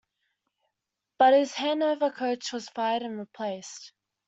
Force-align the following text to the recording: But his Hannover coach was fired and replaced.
But 1.19 1.35
his 1.35 1.53
Hannover 1.53 2.09
coach 2.11 2.51
was 2.53 2.69
fired 2.69 3.03
and 3.03 3.19
replaced. 3.19 3.93